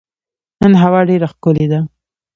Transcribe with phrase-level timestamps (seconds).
[0.61, 1.79] نن هوا ډېره ښکلې ده.